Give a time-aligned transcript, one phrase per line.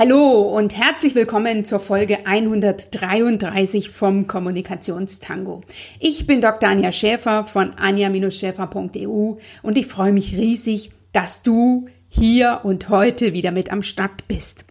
[0.00, 5.62] Hallo und herzlich willkommen zur Folge 133 vom Kommunikationstango.
[5.98, 6.68] Ich bin Dr.
[6.68, 13.50] Anja Schäfer von anja-schäfer.eu und ich freue mich riesig, dass du hier und heute wieder
[13.50, 14.66] mit am Start bist.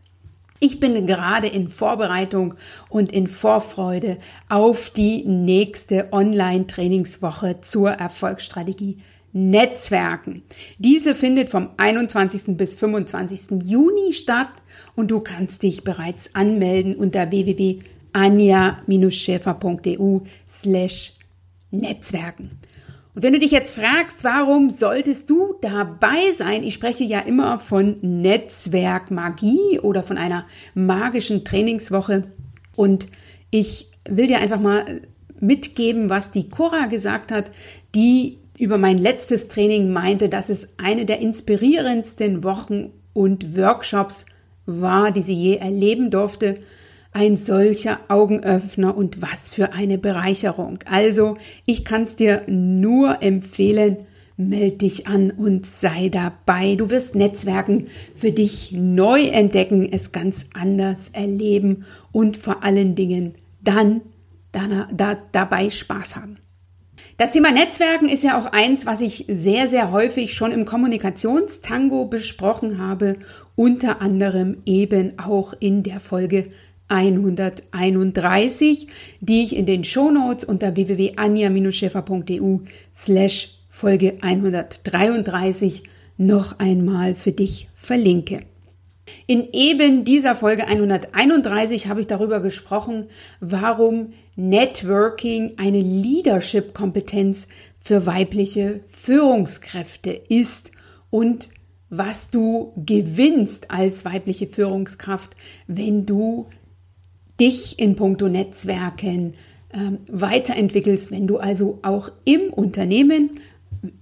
[0.62, 2.54] Ich bin gerade in Vorbereitung
[2.88, 9.00] und in Vorfreude auf die nächste Online-Trainingswoche zur Erfolgsstrategie
[9.34, 10.44] Netzwerken.
[10.78, 12.58] Diese findet vom 21.
[12.58, 13.62] bis 25.
[13.64, 14.50] Juni statt
[14.98, 20.20] und du kannst dich bereits anmelden unter www.anja-schäfer.eu
[20.50, 21.14] slash
[21.70, 22.60] Netzwerken.
[23.14, 26.64] Und wenn du dich jetzt fragst, warum solltest du dabei sein?
[26.64, 32.24] Ich spreche ja immer von Netzwerkmagie oder von einer magischen Trainingswoche.
[32.76, 33.08] Und
[33.52, 35.02] ich will dir einfach mal
[35.40, 37.52] mitgeben, was die Cora gesagt hat,
[37.94, 44.26] die über mein letztes Training meinte, dass es eine der inspirierendsten Wochen und Workshops
[44.68, 46.60] war, die sie je erleben durfte.
[47.12, 50.80] Ein solcher Augenöffner und was für eine Bereicherung.
[50.86, 56.76] Also, ich kann es dir nur empfehlen, meld dich an und sei dabei.
[56.76, 63.34] Du wirst Netzwerken für dich neu entdecken, es ganz anders erleben und vor allen Dingen
[63.64, 64.02] dann
[64.52, 66.38] da, da, dabei Spaß haben.
[67.18, 72.06] Das Thema Netzwerken ist ja auch eins, was ich sehr, sehr häufig schon im Kommunikationstango
[72.06, 73.16] besprochen habe,
[73.56, 76.52] unter anderem eben auch in der Folge
[76.90, 78.86] 131,
[79.20, 82.58] die ich in den Shownotes unter www.anja-schäfer.eu
[82.96, 85.82] slash Folge 133
[86.18, 88.42] noch einmal für dich verlinke.
[89.26, 93.08] In eben dieser Folge 131 habe ich darüber gesprochen,
[93.40, 97.48] warum Networking eine Leadership-Kompetenz
[97.80, 100.72] für weibliche Führungskräfte ist
[101.10, 101.50] und
[101.90, 105.36] was du gewinnst als weibliche Führungskraft,
[105.66, 106.48] wenn du
[107.40, 109.34] dich in puncto Netzwerken
[109.74, 113.32] ähm, weiterentwickelst, wenn du also auch im Unternehmen,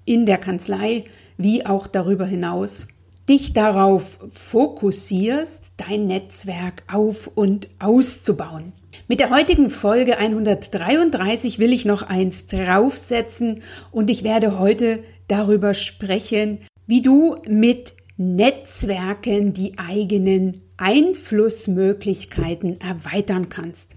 [0.04, 1.06] in der Kanzlei,
[1.38, 2.88] wie auch darüber hinaus
[3.28, 8.74] dich darauf fokussierst, dein Netzwerk auf und auszubauen.
[9.08, 15.74] Mit der heutigen Folge 133 will ich noch eins draufsetzen und ich werde heute darüber
[15.74, 23.96] sprechen, wie du mit Netzwerken die eigenen Einflussmöglichkeiten erweitern kannst.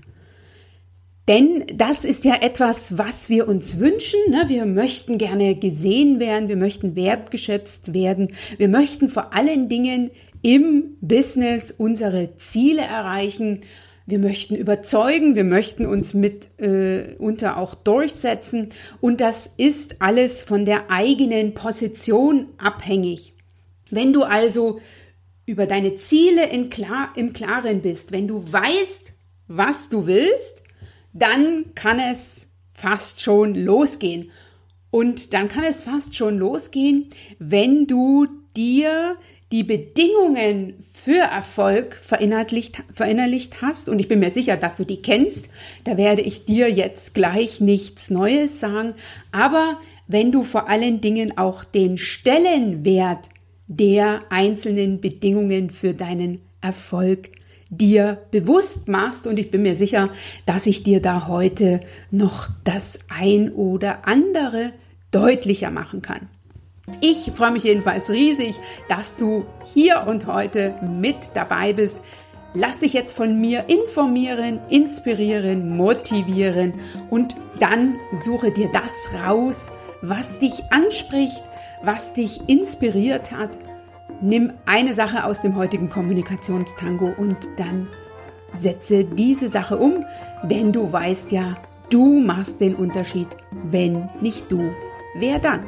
[1.29, 4.19] Denn das ist ja etwas, was wir uns wünschen.
[4.31, 4.45] Ne?
[4.49, 10.97] Wir möchten gerne gesehen werden, wir möchten wertgeschätzt werden, wir möchten vor allen Dingen im
[11.03, 13.61] Business unsere Ziele erreichen.
[14.07, 17.15] Wir möchten überzeugen, wir möchten uns mit äh,
[17.55, 18.71] auch durchsetzen
[19.03, 23.35] und das ist alles von der eigenen Position abhängig.
[23.91, 24.81] Wenn du also
[25.45, 29.13] über deine Ziele klar, im Klaren bist, wenn du weißt,
[29.47, 30.63] was du willst,
[31.19, 34.31] dann kann es fast schon losgehen.
[34.91, 37.09] Und dann kann es fast schon losgehen,
[37.39, 39.17] wenn du dir
[39.53, 43.89] die Bedingungen für Erfolg verinnerlicht, verinnerlicht hast.
[43.89, 45.49] Und ich bin mir sicher, dass du die kennst.
[45.85, 48.95] Da werde ich dir jetzt gleich nichts Neues sagen.
[49.33, 53.29] Aber wenn du vor allen Dingen auch den Stellenwert
[53.69, 57.31] der einzelnen Bedingungen für deinen Erfolg
[57.71, 59.27] dir bewusst machst.
[59.27, 60.11] Und ich bin mir sicher,
[60.47, 61.81] dass ich dir da heute
[62.11, 64.73] noch das ein oder andere
[65.11, 66.29] deutlicher machen kann.
[67.01, 68.55] Ich freue mich jedenfalls riesig,
[68.89, 71.99] dass du hier und heute mit dabei bist.
[72.55, 76.75] Lass dich jetzt von mir informieren, inspirieren, motivieren
[77.11, 79.71] und dann suche dir das raus,
[80.01, 81.43] was dich anspricht,
[81.83, 83.59] was dich inspiriert hat
[84.21, 87.87] Nimm eine Sache aus dem heutigen Kommunikationstango und dann
[88.53, 90.05] setze diese Sache um,
[90.43, 91.57] denn du weißt ja,
[91.91, 93.29] du machst den Unterschied.
[93.71, 94.73] Wenn nicht du,
[95.15, 95.67] wer dann?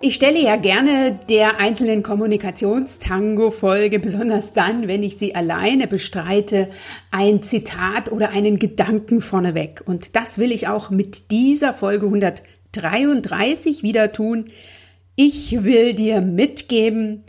[0.00, 6.70] Ich stelle ja gerne der einzelnen Kommunikationstango-Folge, besonders dann, wenn ich sie alleine bestreite,
[7.12, 9.82] ein Zitat oder einen Gedanken vorneweg.
[9.84, 14.46] Und das will ich auch mit dieser Folge 133 wieder tun.
[15.14, 17.22] Ich will dir mitgeben,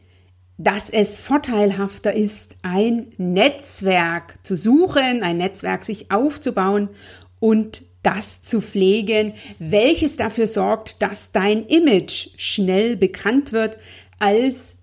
[0.64, 6.90] dass es vorteilhafter ist, ein Netzwerk zu suchen, ein Netzwerk sich aufzubauen
[7.40, 13.78] und das zu pflegen, welches dafür sorgt, dass dein Image schnell bekannt wird,
[14.20, 14.76] als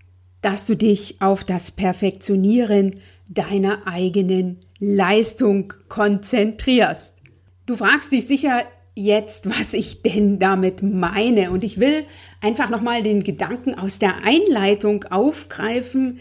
[0.42, 7.14] dass du dich auf das Perfektionieren deiner eigenen Leistung konzentrierst.
[7.64, 8.64] Du fragst dich sicher,
[9.04, 11.50] jetzt, was ich denn damit meine.
[11.50, 12.04] Und ich will
[12.40, 16.20] einfach nochmal den Gedanken aus der Einleitung aufgreifen,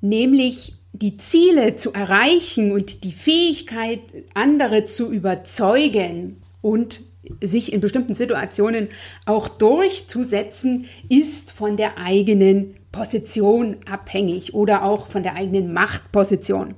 [0.00, 4.00] nämlich die Ziele zu erreichen und die Fähigkeit,
[4.34, 7.02] andere zu überzeugen und
[7.42, 8.88] sich in bestimmten Situationen
[9.26, 16.74] auch durchzusetzen, ist von der eigenen Position abhängig oder auch von der eigenen Machtposition.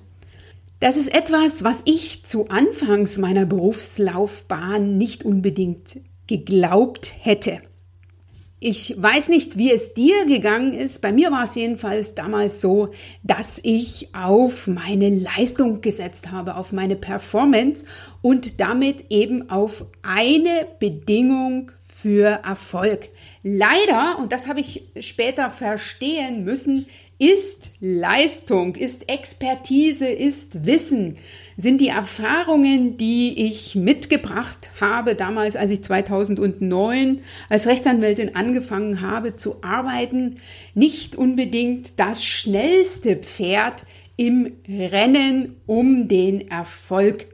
[0.80, 7.60] Das ist etwas, was ich zu Anfangs meiner Berufslaufbahn nicht unbedingt geglaubt hätte.
[8.60, 11.02] Ich weiß nicht, wie es dir gegangen ist.
[11.02, 12.92] Bei mir war es jedenfalls damals so,
[13.22, 17.84] dass ich auf meine Leistung gesetzt habe, auf meine Performance
[18.22, 23.10] und damit eben auf eine Bedingung für Erfolg.
[23.42, 26.86] Leider, und das habe ich später verstehen müssen,
[27.20, 31.18] ist Leistung, ist Expertise, ist Wissen,
[31.58, 37.20] sind die Erfahrungen, die ich mitgebracht habe, damals, als ich 2009
[37.50, 40.38] als Rechtsanwältin angefangen habe zu arbeiten,
[40.74, 43.84] nicht unbedingt das schnellste Pferd
[44.16, 47.26] im Rennen um den Erfolg.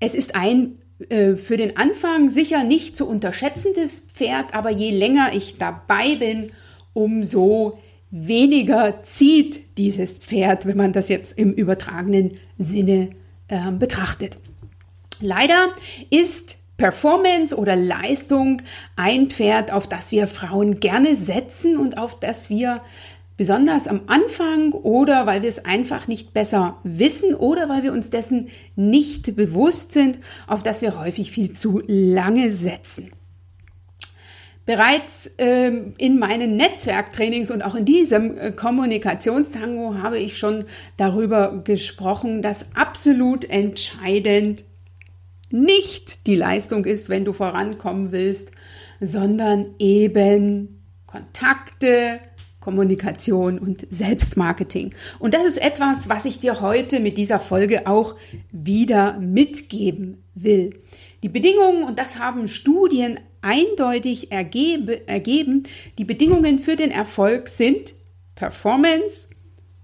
[0.00, 0.78] Es ist ein
[1.10, 6.52] äh, für den Anfang sicher nicht zu unterschätzendes Pferd, aber je länger ich dabei bin,
[6.94, 7.78] umso
[8.10, 13.10] weniger zieht dieses Pferd, wenn man das jetzt im übertragenen Sinne
[13.48, 14.38] äh, betrachtet.
[15.20, 15.74] Leider
[16.10, 18.62] ist Performance oder Leistung
[18.94, 22.82] ein Pferd, auf das wir Frauen gerne setzen und auf das wir
[23.36, 28.10] besonders am Anfang oder weil wir es einfach nicht besser wissen oder weil wir uns
[28.10, 33.10] dessen nicht bewusst sind, auf das wir häufig viel zu lange setzen.
[34.68, 40.66] Bereits ähm, in meinen Netzwerktrainings und auch in diesem äh, Kommunikationstango habe ich schon
[40.98, 44.64] darüber gesprochen, dass absolut entscheidend
[45.48, 48.50] nicht die Leistung ist, wenn du vorankommen willst,
[49.00, 52.20] sondern eben Kontakte,
[52.60, 54.94] Kommunikation und Selbstmarketing.
[55.18, 58.16] Und das ist etwas, was ich dir heute mit dieser Folge auch
[58.52, 60.78] wieder mitgeben will.
[61.22, 65.64] Die Bedingungen, und das haben Studien eindeutig ergebe, ergeben,
[65.98, 67.94] die Bedingungen für den Erfolg sind
[68.34, 69.28] Performance,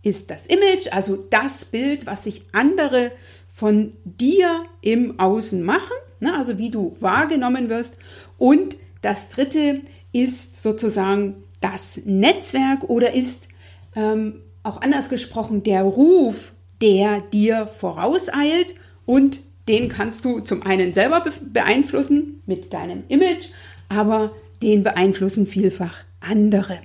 [0.03, 3.13] ist das Image, also das Bild, was sich andere
[3.53, 7.97] von dir im Außen machen, ne, also wie du wahrgenommen wirst.
[8.37, 9.81] Und das dritte
[10.13, 13.49] ist sozusagen das Netzwerk oder ist
[13.97, 18.75] ähm, auch anders gesprochen der Ruf, der dir vorauseilt
[19.07, 23.49] und den kannst du zum einen selber beeinflussen mit deinem Image,
[23.89, 24.33] aber
[24.63, 26.81] den beeinflussen vielfach andere.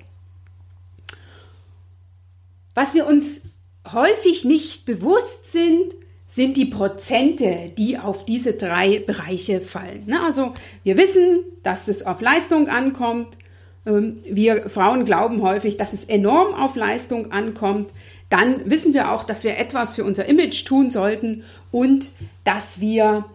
[2.76, 3.50] Was wir uns
[3.92, 5.96] häufig nicht bewusst sind,
[6.28, 10.04] sind die Prozente, die auf diese drei Bereiche fallen.
[10.06, 10.54] Ne, also
[10.84, 13.38] wir wissen, dass es auf Leistung ankommt.
[13.86, 17.92] Ähm, wir Frauen glauben häufig, dass es enorm auf Leistung ankommt
[18.30, 22.12] dann wissen wir auch, dass wir etwas für unser Image tun sollten und
[22.44, 23.26] dass wir,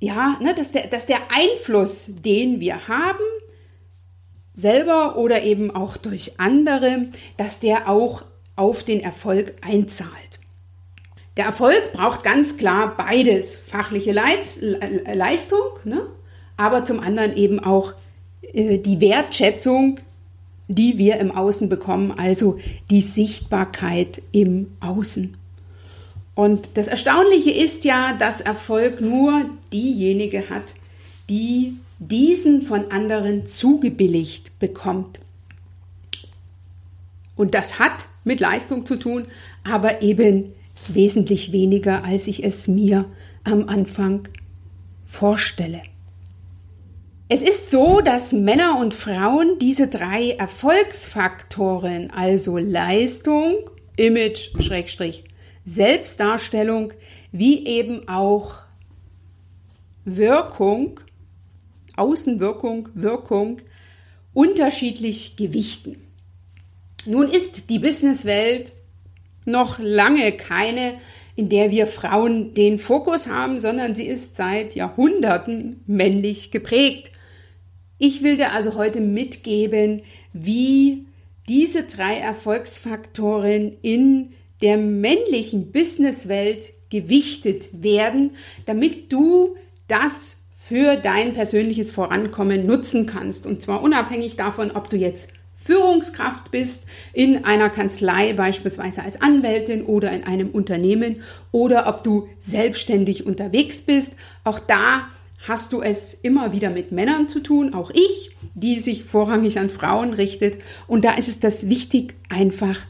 [0.00, 3.18] ja, ne, dass, der, dass der Einfluss, den wir haben,
[4.54, 8.22] selber oder eben auch durch andere, dass der auch
[8.56, 10.10] auf den Erfolg einzahlt.
[11.36, 16.06] Der Erfolg braucht ganz klar beides, fachliche Leistung, ne?
[16.56, 17.94] aber zum anderen eben auch
[18.42, 19.98] äh, die Wertschätzung
[20.68, 22.58] die wir im Außen bekommen, also
[22.90, 25.36] die Sichtbarkeit im Außen.
[26.34, 30.74] Und das Erstaunliche ist ja, dass Erfolg nur diejenige hat,
[31.28, 35.20] die diesen von anderen zugebilligt bekommt.
[37.36, 39.26] Und das hat mit Leistung zu tun,
[39.64, 40.52] aber eben
[40.88, 43.06] wesentlich weniger, als ich es mir
[43.44, 44.28] am Anfang
[45.06, 45.82] vorstelle.
[47.26, 55.24] Es ist so, dass Männer und Frauen diese drei Erfolgsfaktoren, also Leistung, Image, Schrägstrich,
[55.64, 56.92] Selbstdarstellung,
[57.32, 58.58] wie eben auch
[60.04, 61.00] Wirkung,
[61.96, 63.62] Außenwirkung, Wirkung,
[64.34, 65.96] unterschiedlich gewichten.
[67.06, 68.74] Nun ist die Businesswelt
[69.46, 70.96] noch lange keine,
[71.36, 77.12] in der wir Frauen den Fokus haben, sondern sie ist seit Jahrhunderten männlich geprägt.
[77.98, 81.06] Ich will dir also heute mitgeben, wie
[81.48, 84.32] diese drei Erfolgsfaktoren in
[84.62, 88.32] der männlichen Businesswelt gewichtet werden,
[88.66, 89.56] damit du
[89.88, 93.46] das für dein persönliches Vorankommen nutzen kannst.
[93.46, 99.84] Und zwar unabhängig davon, ob du jetzt Führungskraft bist in einer Kanzlei, beispielsweise als Anwältin
[99.84, 101.22] oder in einem Unternehmen,
[101.52, 104.14] oder ob du selbstständig unterwegs bist.
[104.44, 105.08] Auch da
[105.46, 109.70] hast du es immer wieder mit Männern zu tun, auch ich, die sich vorrangig an
[109.70, 110.60] Frauen richtet.
[110.86, 112.80] Und da ist es das wichtig, einfach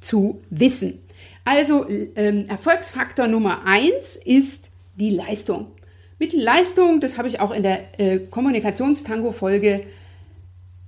[0.00, 1.00] zu wissen.
[1.44, 5.72] Also ähm, Erfolgsfaktor Nummer eins ist die Leistung.
[6.18, 9.84] Mit Leistung, das habe ich auch in der äh, Kommunikationstango-Folge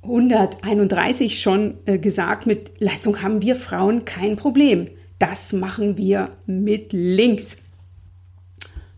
[0.02, 4.88] 131 schon äh, gesagt, mit Leistung haben wir Frauen kein Problem.
[5.18, 7.59] Das machen wir mit links.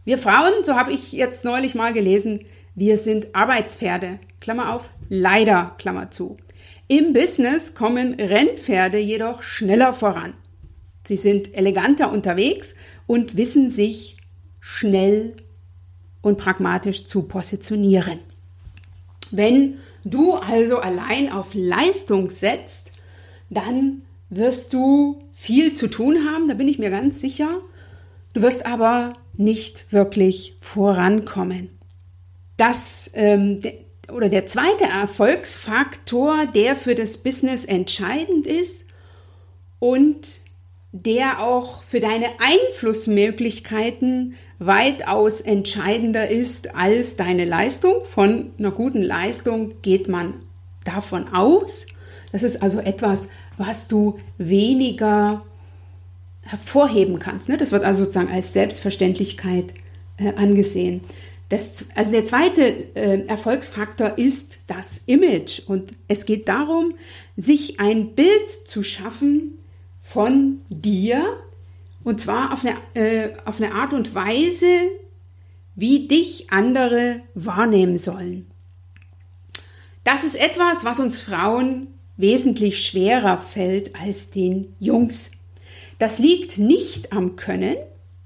[0.09, 4.19] Wir Frauen, so habe ich jetzt neulich mal gelesen, wir sind Arbeitspferde.
[4.41, 6.39] Klammer auf, leider, Klammer zu.
[6.87, 10.33] Im Business kommen Rennpferde jedoch schneller voran.
[11.07, 12.75] Sie sind eleganter unterwegs
[13.07, 14.17] und wissen sich
[14.61, 15.37] schnell
[16.23, 18.21] und pragmatisch zu positionieren.
[19.31, 19.75] Wenn
[20.07, 22.93] du also allein auf Leistung setzt,
[23.51, 24.01] dann
[24.31, 27.61] wirst du viel zu tun haben, da bin ich mir ganz sicher.
[28.33, 31.71] Du wirst aber nicht wirklich vorankommen.
[32.57, 33.63] Das ähm,
[34.13, 38.83] oder der zweite Erfolgsfaktor, der für das Business entscheidend ist
[39.79, 40.41] und
[40.93, 48.05] der auch für deine Einflussmöglichkeiten weitaus entscheidender ist als deine Leistung.
[48.05, 50.35] Von einer guten Leistung geht man
[50.85, 51.87] davon aus.
[52.33, 55.45] Das ist also etwas, was du weniger
[56.49, 57.49] hervorheben kannst.
[57.49, 57.59] Ne?
[57.59, 59.75] Das wird also sozusagen als Selbstverständlichkeit
[60.17, 61.03] äh, angesehen.
[61.51, 66.95] Das, also der zweite äh, Erfolgsfaktor ist das Image und es geht darum,
[67.37, 69.59] sich ein Bild zu schaffen
[69.99, 71.37] von dir,
[72.05, 74.89] und zwar auf eine, äh, auf eine Art und Weise,
[75.75, 78.47] wie dich andere wahrnehmen sollen.
[80.05, 85.31] Das ist etwas, was uns Frauen wesentlich schwerer fällt als den Jungs.
[85.99, 87.77] Das liegt nicht am Können,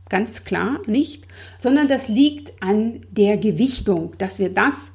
[0.08, 1.26] ganz klar nicht,
[1.58, 4.92] sondern das liegt an der Gewichtung, dass wir das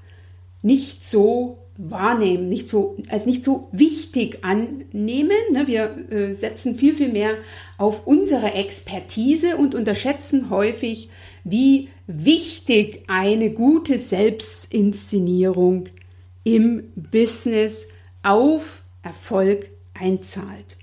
[0.62, 5.38] nicht so wahrnehmen, nicht so, als nicht so wichtig annehmen.
[5.52, 5.68] Ne?
[5.68, 7.36] Wir äh, setzen viel, viel mehr
[7.78, 11.10] auf unsere Expertise und unterschätzen häufig,
[11.44, 15.90] wie wichtig eine gute Selbstinszenierung
[16.44, 17.88] im Business
[18.24, 20.77] auf Erfolg einzahlt.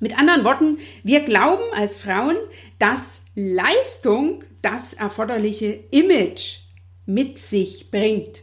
[0.00, 2.36] Mit anderen Worten, wir glauben als Frauen,
[2.78, 6.58] dass Leistung das erforderliche Image
[7.06, 8.42] mit sich bringt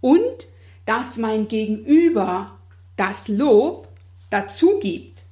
[0.00, 0.46] und
[0.84, 2.58] dass mein Gegenüber
[2.96, 3.88] das Lob
[4.30, 5.22] dazu gibt.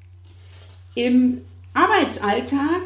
[0.94, 1.42] Im
[1.74, 2.82] Arbeitsalltag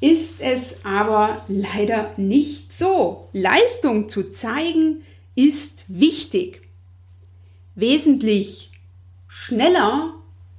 [0.00, 3.28] ist es aber leider nicht so.
[3.32, 5.02] Leistung zu zeigen
[5.34, 6.62] ist wichtig.
[7.74, 8.72] Wesentlich
[9.28, 10.15] schneller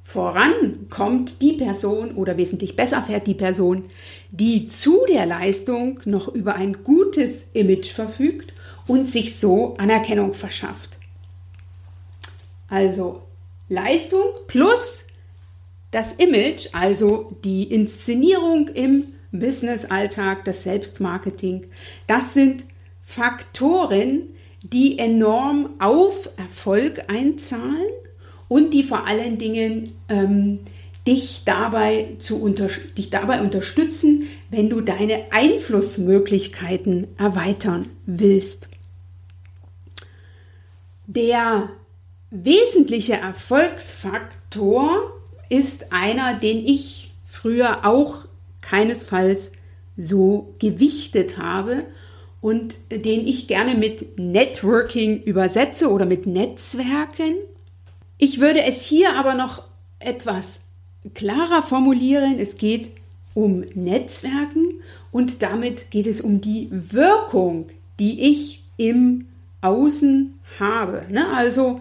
[0.07, 3.89] voran kommt die Person oder wesentlich besser fährt die Person,
[4.31, 8.53] die zu der Leistung noch über ein gutes Image verfügt
[8.87, 10.97] und sich so Anerkennung verschafft.
[12.69, 13.21] Also
[13.67, 15.07] Leistung plus
[15.91, 21.67] das Image, also die Inszenierung im Business-Alltag, das Selbstmarketing,
[22.07, 22.63] das sind
[23.01, 24.29] Faktoren,
[24.63, 27.91] die enorm auf Erfolg einzahlen
[28.47, 30.59] und die vor allen Dingen ähm,
[31.05, 32.53] dich, dabei zu
[32.97, 38.67] dich dabei unterstützen, wenn du deine Einflussmöglichkeiten erweitern willst.
[41.07, 41.69] Der
[42.29, 45.13] wesentliche Erfolgsfaktor
[45.49, 48.25] ist einer, den ich früher auch
[48.59, 49.53] keinesfalls
[49.95, 51.85] so gewichtet habe
[52.41, 57.35] und den ich gerne mit Networking übersetze oder mit Netzwerken.
[58.17, 59.63] Ich würde es hier aber noch
[59.99, 60.61] etwas
[61.13, 62.39] klarer formulieren.
[62.39, 62.91] Es geht
[63.33, 64.81] um Netzwerken
[65.11, 67.67] und damit geht es um die Wirkung,
[67.99, 69.27] die ich im
[69.61, 71.05] Außen habe.
[71.09, 71.27] Ne?
[71.33, 71.79] Also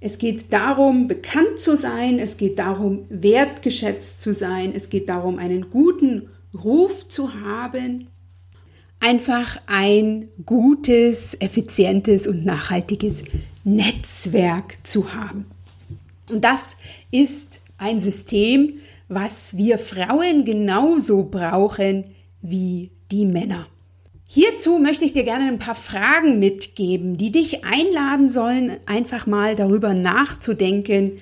[0.00, 5.38] es geht darum, bekannt zu sein, es geht darum, wertgeschätzt zu sein, es geht darum,
[5.38, 8.06] einen guten Ruf zu haben,
[9.00, 13.24] einfach ein gutes, effizientes und nachhaltiges
[13.64, 15.46] Netzwerk zu haben.
[16.30, 16.76] Und das
[17.10, 22.04] ist ein System, was wir Frauen genauso brauchen
[22.42, 23.66] wie die Männer.
[24.26, 29.56] Hierzu möchte ich dir gerne ein paar Fragen mitgeben, die dich einladen sollen, einfach mal
[29.56, 31.12] darüber nachzudenken,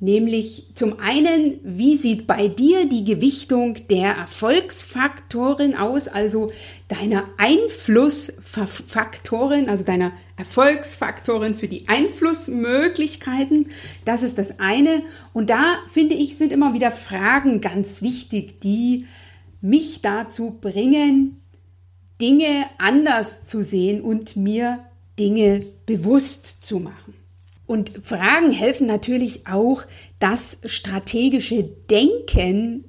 [0.00, 6.52] nämlich zum einen, wie sieht bei dir die Gewichtung der Erfolgsfaktoren aus, also
[6.88, 13.68] deiner Einflussfaktoren, also deiner Erfolgsfaktoren für die Einflussmöglichkeiten.
[14.04, 15.02] Das ist das eine.
[15.32, 19.06] Und da finde ich, sind immer wieder Fragen ganz wichtig, die
[19.60, 21.40] mich dazu bringen,
[22.20, 24.80] Dinge anders zu sehen und mir
[25.18, 27.14] Dinge bewusst zu machen.
[27.66, 29.84] Und Fragen helfen natürlich auch,
[30.18, 32.84] das strategische Denken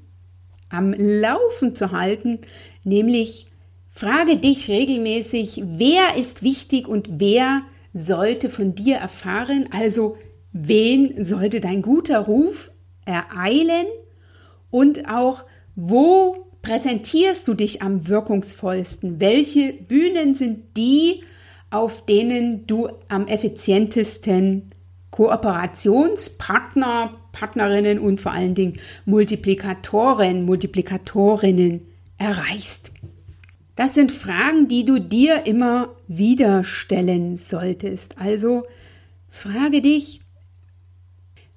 [0.70, 2.40] am Laufen zu halten,
[2.84, 3.48] nämlich
[3.96, 7.62] frage dich regelmäßig, wer ist wichtig und wer
[7.94, 10.18] sollte von dir erfahren, also
[10.52, 12.72] wen sollte dein guter Ruf
[13.06, 13.88] ereilen
[14.70, 19.22] und auch wo präsentierst du dich am wirkungsvollsten?
[19.22, 21.24] Welche Bühnen sind die,
[21.70, 24.72] auf denen du am effizientesten
[25.12, 31.88] Kooperationspartner, Partnerinnen und vor allen Dingen Multiplikatoren, Multiplikatorinnen
[32.18, 32.92] erreichst?
[33.76, 38.18] Das sind Fragen, die du dir immer wieder stellen solltest.
[38.18, 38.64] Also
[39.30, 40.22] frage dich,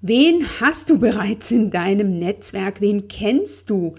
[0.00, 2.80] wen hast du bereits in deinem Netzwerk?
[2.80, 3.94] Wen kennst du?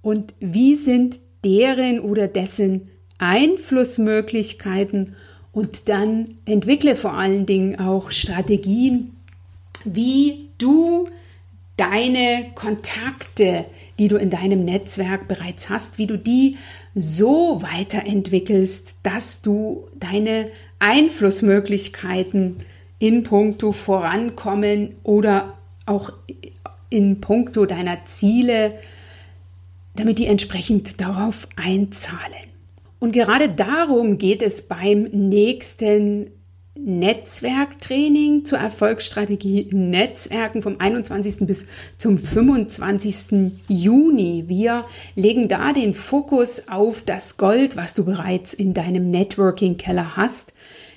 [0.00, 5.14] Und wie sind deren oder dessen Einflussmöglichkeiten?
[5.52, 9.14] Und dann entwickle vor allen Dingen auch Strategien,
[9.84, 11.08] wie du
[11.76, 13.66] deine Kontakte,
[13.98, 16.56] die du in deinem Netzwerk bereits hast, wie du die
[17.00, 22.60] so weiterentwickelst, dass du deine Einflussmöglichkeiten
[22.98, 26.12] in puncto Vorankommen oder auch
[26.90, 28.78] in puncto deiner Ziele,
[29.94, 32.48] damit die entsprechend darauf einzahlen.
[32.98, 36.30] Und gerade darum geht es beim nächsten
[36.84, 41.46] Netzwerktraining zur Erfolgsstrategie Netzwerken vom 21.
[41.46, 41.66] bis
[41.98, 43.52] zum 25.
[43.68, 44.44] Juni.
[44.46, 50.52] Wir legen da den Fokus auf das Gold, was du bereits in deinem Networking-Keller hast.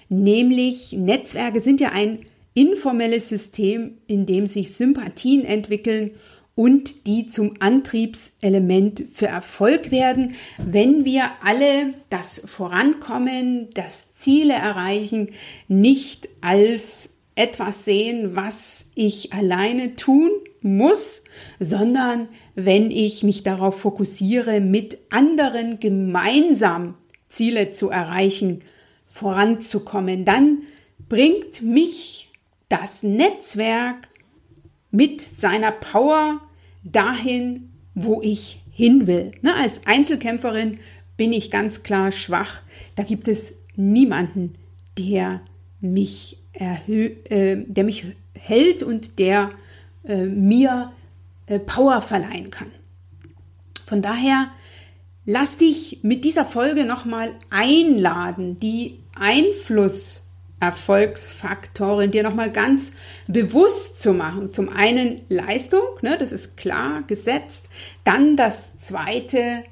[0.08, 2.20] Nämlich Netzwerke sind ja ein
[2.54, 6.12] informelles System, in dem sich Sympathien entwickeln
[6.56, 15.30] und die zum Antriebselement für Erfolg werden, wenn wir alle das Vorankommen, das Ziele erreichen,
[15.68, 20.30] nicht als etwas sehen, was ich alleine tun
[20.62, 21.24] muss,
[21.60, 26.96] sondern wenn ich mich darauf fokussiere, mit anderen gemeinsam
[27.30, 28.62] Ziele zu erreichen,
[29.08, 30.64] voranzukommen, dann
[31.10, 32.30] bringt mich
[32.70, 34.08] das Netzwerk
[34.92, 36.40] mit seiner Power
[36.84, 39.32] dahin, wo ich hin will.
[39.42, 40.80] Ne, als Einzelkämpferin
[41.18, 42.62] bin ich ganz klar schwach.
[42.96, 44.56] Da gibt es niemanden,
[44.98, 45.42] der
[45.80, 49.52] mich äh, der mich hält und der
[50.04, 50.92] äh, mir
[51.48, 52.72] äh, Power verleihen kann.
[53.86, 54.48] Von daher
[55.26, 60.24] lass dich mit dieser Folge nochmal einladen, die Einfluss
[60.62, 62.94] Erfolgsfaktoren dir nochmal ganz
[63.28, 64.54] bewusst zu machen.
[64.54, 67.68] Zum einen Leistung, ne, das ist klar gesetzt.
[68.04, 69.64] Dann das zweite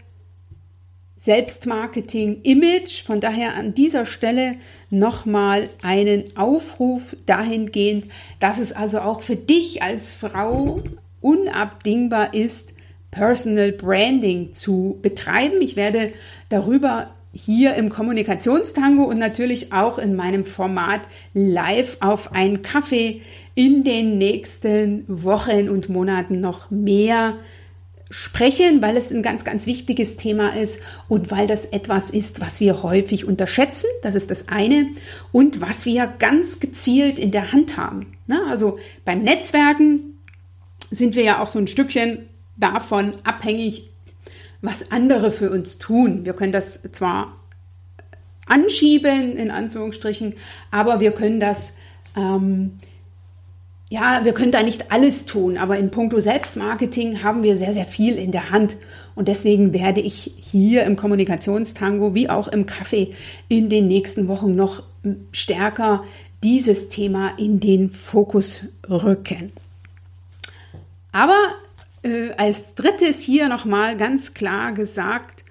[1.18, 3.04] Selbstmarketing, Image.
[3.04, 4.56] Von daher an dieser Stelle
[4.90, 8.06] nochmal einen Aufruf dahingehend,
[8.40, 10.82] dass es also auch für dich als Frau
[11.22, 12.74] unabdingbar ist,
[13.12, 15.62] Personal Branding zu betreiben.
[15.62, 16.14] Ich werde
[16.50, 21.02] darüber hier im Kommunikationstango und natürlich auch in meinem Format
[21.34, 23.22] live auf einen Kaffee
[23.56, 27.38] in den nächsten Wochen und Monaten noch mehr
[28.12, 32.60] sprechen, weil es ein ganz, ganz wichtiges Thema ist und weil das etwas ist, was
[32.60, 33.88] wir häufig unterschätzen.
[34.02, 34.88] Das ist das eine.
[35.32, 38.18] Und was wir ganz gezielt in der Hand haben.
[38.50, 40.20] Also beim Netzwerken
[40.92, 43.89] sind wir ja auch so ein Stückchen davon abhängig,
[44.62, 46.26] was andere für uns tun.
[46.26, 47.36] Wir können das zwar
[48.46, 50.34] anschieben, in Anführungsstrichen,
[50.72, 51.74] aber wir können das,
[52.18, 52.80] ähm,
[53.90, 57.86] ja, wir können da nicht alles tun, aber in puncto Selbstmarketing haben wir sehr, sehr
[57.86, 58.76] viel in der Hand.
[59.16, 63.14] Und deswegen werde ich hier im Kommunikationstango wie auch im Kaffee
[63.48, 64.84] in den nächsten Wochen noch
[65.32, 66.04] stärker
[66.44, 69.52] dieses Thema in den Fokus rücken.
[71.12, 71.38] Aber
[72.04, 75.44] äh, als drittes hier nochmal ganz klar gesagt,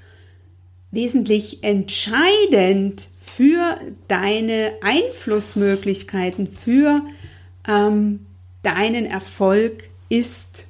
[0.90, 7.02] wesentlich entscheidend für deine Einflussmöglichkeiten, für
[7.66, 8.26] ähm,
[8.62, 10.66] deinen Erfolg ist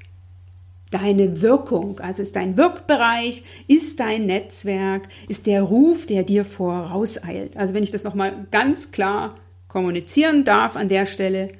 [0.91, 7.57] deine Wirkung, also ist dein Wirkbereich, ist dein Netzwerk, ist der Ruf, der dir vorauseilt.
[7.57, 9.37] Also wenn ich das nochmal ganz klar
[9.69, 11.53] kommunizieren darf an der Stelle,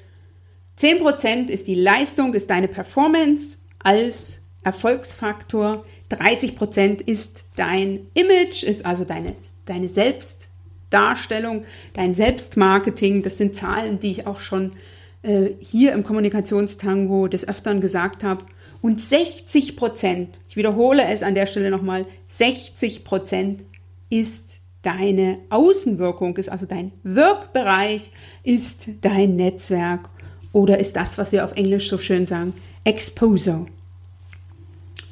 [0.79, 5.85] 10% ist die Leistung, ist deine Performance, als Erfolgsfaktor.
[6.09, 11.63] 30 Prozent ist dein Image, ist also deine, deine Selbstdarstellung,
[11.93, 13.23] dein Selbstmarketing.
[13.23, 14.73] Das sind Zahlen, die ich auch schon
[15.21, 18.45] äh, hier im Kommunikationstango des Öfteren gesagt habe.
[18.81, 23.63] Und 60 Prozent, ich wiederhole es an der Stelle nochmal, 60 Prozent
[24.09, 28.11] ist deine Außenwirkung ist, also dein Wirkbereich
[28.43, 30.09] ist dein Netzwerk
[30.51, 33.67] oder ist das, was wir auf Englisch so schön sagen, Exposure.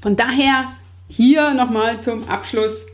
[0.02, 0.72] Von daher
[1.08, 2.86] hier nochmal zum Abschluss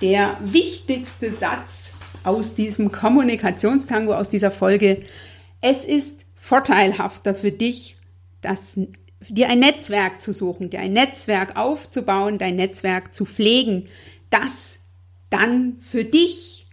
[0.00, 5.02] der wichtigste Satz aus diesem Kommunikationstango, aus dieser Folge.
[5.60, 7.96] Es ist vorteilhafter für dich,
[8.40, 8.74] das,
[9.28, 13.88] dir ein Netzwerk zu suchen, dir ein Netzwerk aufzubauen, dein Netzwerk zu pflegen,
[14.30, 14.80] das
[15.30, 16.66] dann für dich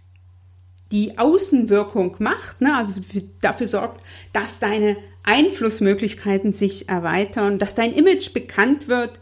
[0.90, 2.94] die Außenwirkung macht, ne, also
[3.40, 4.00] dafür sorgt,
[4.32, 9.20] dass deine Einflussmöglichkeiten sich erweitern, dass dein Image bekannt wird,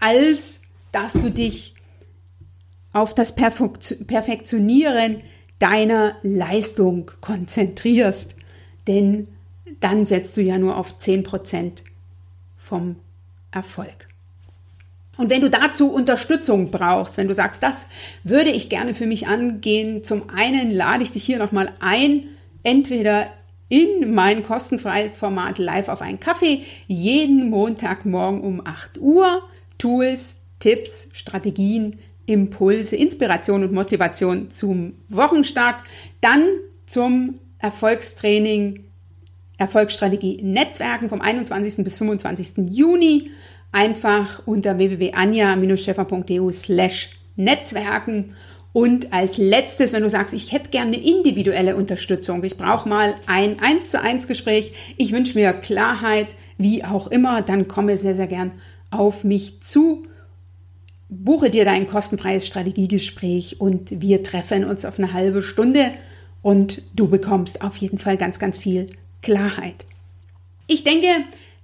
[0.00, 0.60] als
[0.92, 1.74] dass du dich
[2.92, 5.20] auf das Perfektionieren
[5.58, 8.34] deiner Leistung konzentrierst.
[8.86, 9.28] Denn
[9.80, 11.82] dann setzt du ja nur auf 10%
[12.56, 12.96] vom
[13.50, 14.08] Erfolg.
[15.16, 17.86] Und wenn du dazu Unterstützung brauchst, wenn du sagst, das
[18.24, 22.24] würde ich gerne für mich angehen, zum einen lade ich dich hier nochmal ein,
[22.62, 23.28] entweder
[23.68, 29.42] in mein kostenfreies Format live auf einen Kaffee, jeden Montagmorgen um 8 Uhr,
[29.78, 35.76] Tools, Tipps, Strategien, Impulse, Inspiration und Motivation zum Wochenstart,
[36.20, 36.44] dann
[36.86, 38.84] zum Erfolgstraining,
[39.56, 41.84] Erfolgsstrategie Netzwerken vom 21.
[41.84, 42.70] bis 25.
[42.70, 43.30] Juni
[43.72, 48.34] einfach unter www.anja-scheffer.eu slash Netzwerken.
[48.74, 53.60] Und als letztes, wenn du sagst, ich hätte gerne individuelle Unterstützung, ich brauche mal ein
[53.60, 56.26] 1 zu 1 Gespräch, ich wünsche mir Klarheit,
[56.58, 58.50] wie auch immer, dann komme sehr, sehr gern
[58.90, 60.08] auf mich zu.
[61.08, 65.92] Buche dir dein kostenfreies Strategiegespräch und wir treffen uns auf eine halbe Stunde
[66.42, 68.88] und du bekommst auf jeden Fall ganz, ganz viel
[69.22, 69.84] Klarheit.
[70.66, 71.06] Ich denke,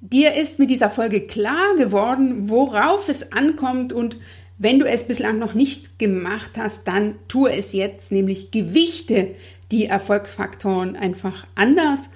[0.03, 4.17] Dir ist mit dieser Folge klar geworden, worauf es ankommt und
[4.63, 9.29] wenn du es bislang noch nicht gemacht hast, dann tue es jetzt, nämlich gewichte
[9.71, 12.11] die Erfolgsfaktoren einfach anders.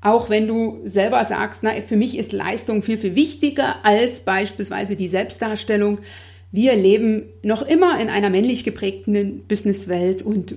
[0.00, 4.96] Auch wenn du selber sagst, na, für mich ist Leistung viel, viel wichtiger als beispielsweise
[4.96, 6.00] die Selbstdarstellung.
[6.50, 10.56] Wir leben noch immer in einer männlich geprägten Businesswelt und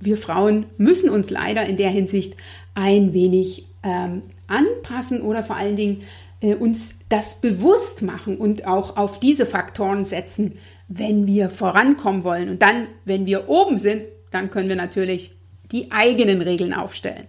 [0.00, 2.34] wir Frauen müssen uns leider in der Hinsicht
[2.74, 6.02] ein wenig ähm, anpassen oder vor allen Dingen
[6.42, 12.48] uns das bewusst machen und auch auf diese Faktoren setzen, wenn wir vorankommen wollen.
[12.48, 15.32] Und dann, wenn wir oben sind, dann können wir natürlich
[15.70, 17.28] die eigenen Regeln aufstellen.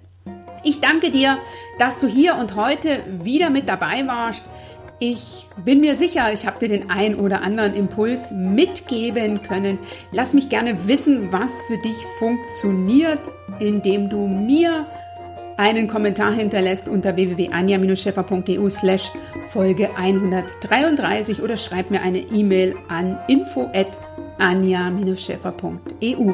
[0.63, 1.37] Ich danke dir,
[1.79, 4.45] dass du hier und heute wieder mit dabei warst.
[4.99, 9.77] Ich bin mir sicher, ich habe dir den ein oder anderen Impuls mitgeben können.
[10.11, 13.19] Lass mich gerne wissen, was für dich funktioniert,
[13.59, 14.85] indem du mir
[15.57, 19.11] einen Kommentar hinterlässt unter www.anja-scheffer.eu slash
[19.49, 23.87] Folge 133 oder schreib mir eine E-Mail an info at
[24.39, 26.33] anja-scheffer.eu.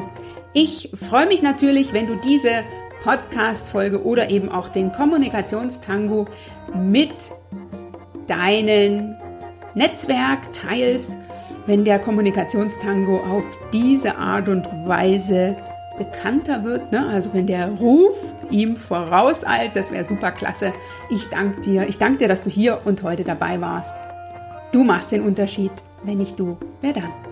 [0.52, 2.64] Ich freue mich natürlich, wenn du diese
[3.04, 6.26] Podcast-Folge oder eben auch den Kommunikationstango
[6.74, 7.14] mit
[8.26, 9.16] deinen
[9.74, 11.12] Netzwerk teilst,
[11.66, 15.56] wenn der Kommunikationstango auf diese Art und Weise
[15.98, 17.06] bekannter wird, ne?
[17.06, 18.16] also wenn der Ruf
[18.50, 20.72] ihm vorauseilt, das wäre super klasse.
[21.08, 23.94] Ich danke dir, ich danke dir, dass du hier und heute dabei warst.
[24.72, 27.29] Du machst den Unterschied, wenn nicht du, wer dann?